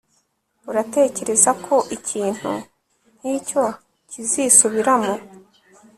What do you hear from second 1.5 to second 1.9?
ko